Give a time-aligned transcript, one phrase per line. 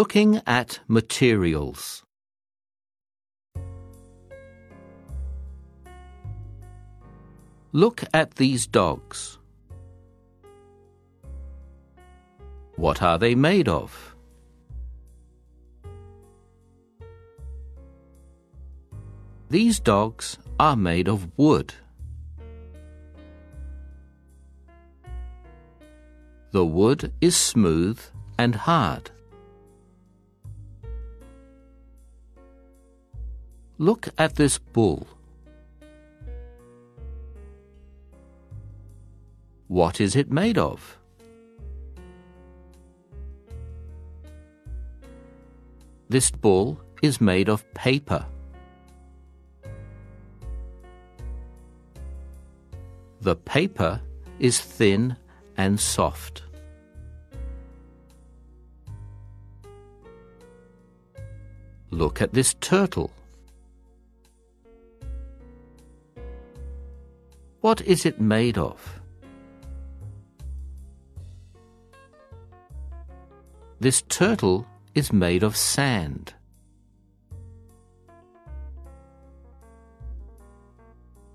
[0.00, 2.02] Looking at materials.
[7.70, 9.38] Look at these dogs.
[12.74, 14.16] What are they made of?
[19.48, 21.72] These dogs are made of wood.
[26.50, 28.00] The wood is smooth
[28.36, 29.12] and hard.
[33.78, 35.08] Look at this bull.
[39.66, 40.96] What is it made of?
[46.08, 48.24] This bull is made of paper.
[53.22, 54.00] The paper
[54.38, 55.16] is thin
[55.56, 56.42] and soft.
[61.90, 63.10] Look at this turtle.
[67.64, 69.00] What is it made of?
[73.80, 76.34] This turtle is made of sand.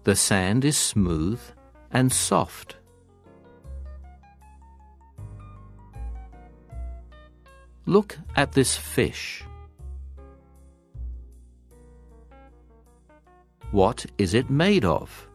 [0.03, 1.41] The sand is smooth
[1.89, 2.75] and soft.
[7.87, 9.43] Look at this fish.
[13.71, 15.28] What is it made of?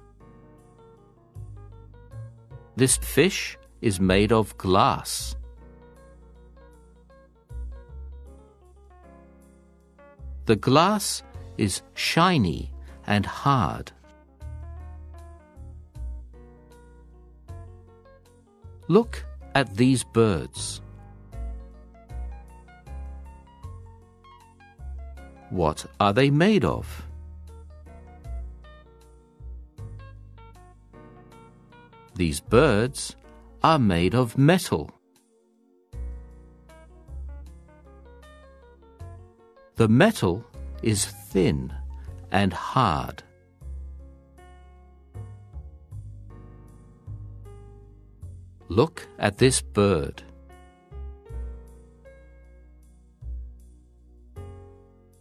[2.77, 5.37] This fish is made of glass.
[10.47, 11.23] The glass
[11.57, 12.73] is shiny
[13.07, 13.93] and hard.
[18.89, 20.83] Look at these birds.
[25.51, 27.07] What are they made of?
[32.25, 33.17] These birds
[33.63, 34.91] are made of metal.
[39.75, 40.43] The metal
[40.83, 41.71] is thin
[42.33, 43.23] and hard.
[48.69, 50.23] Look at this bird.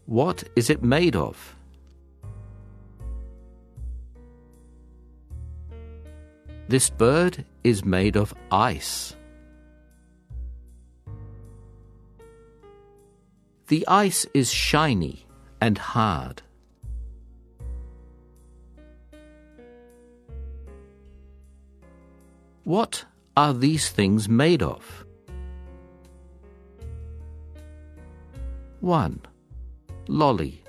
[0.06, 1.58] What is it made of?
[6.74, 9.16] This bird is made of ice.
[13.68, 15.28] The ice is shiny
[15.62, 16.42] and hard.
[22.64, 23.06] What
[23.38, 25.06] are these things made of?
[28.80, 29.22] 1.
[30.08, 30.64] Lolly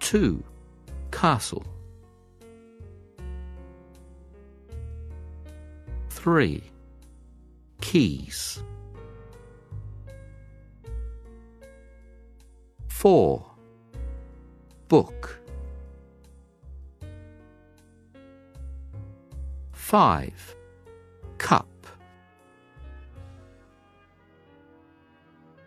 [0.00, 0.42] 2.
[1.12, 1.64] Castle
[6.24, 6.62] 3.
[7.82, 8.62] Keys
[12.88, 13.44] 4.
[14.88, 15.38] Book
[19.72, 20.56] 5.
[21.36, 21.68] Cup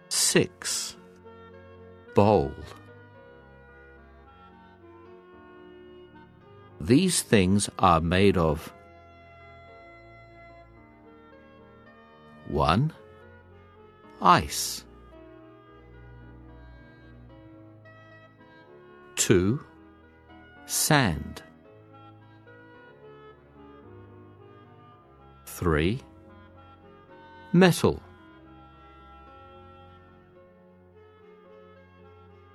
[0.09, 0.95] 6.
[2.16, 2.51] Bowl
[6.81, 8.74] These things are made of
[12.57, 12.91] 1.
[14.19, 14.84] Ice
[19.16, 19.59] 2.
[20.66, 21.44] Sand
[25.45, 26.01] 3.
[27.53, 28.01] Metal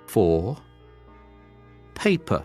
[0.08, 0.56] 4.
[1.94, 2.44] Paper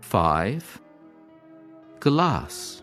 [0.00, 0.80] 5.
[2.00, 2.82] Glass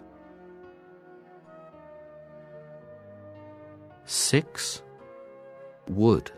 [4.29, 4.81] 6.
[5.87, 6.31] Wood.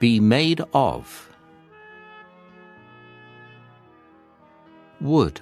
[0.00, 1.30] Be made of
[5.00, 5.40] wood.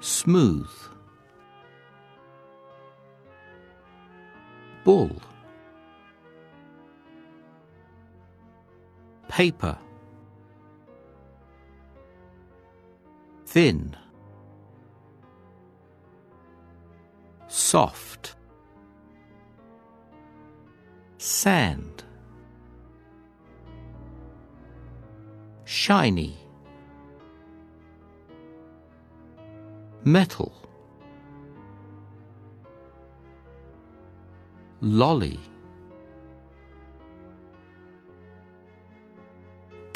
[0.00, 0.66] Smooth.
[4.84, 5.20] Bull
[9.38, 9.78] paper.
[13.46, 13.96] Thin.
[17.46, 18.34] Soft.
[21.18, 22.02] Sand,
[25.64, 26.36] shiny,
[30.04, 30.52] metal,
[34.80, 35.38] lolly,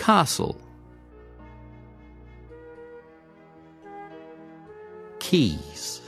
[0.02, 0.56] castle,
[5.20, 6.00] keys.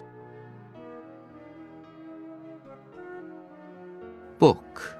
[4.40, 4.98] book.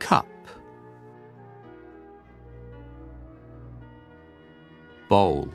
[0.00, 0.26] Cup.
[5.08, 5.48] Bowl